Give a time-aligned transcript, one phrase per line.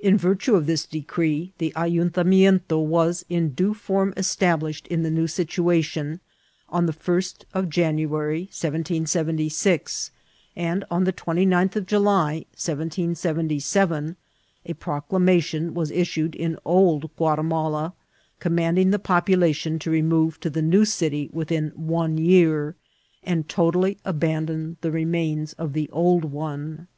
[0.00, 5.28] In virtue of this decree, the ayuntamiento was in due form established in the new
[5.28, 6.18] situation
[6.68, 10.10] on the 1st of January, 1776;
[10.56, 14.16] and on the 39th of July, 1777,
[14.66, 17.92] a proclamation was issued^ Old Guatimala,
[18.40, 22.74] commanding the population to remove to the new city within one year,
[23.22, 26.88] and totally abandon the remains of the old one.''